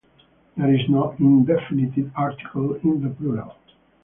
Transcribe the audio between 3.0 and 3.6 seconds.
the plural.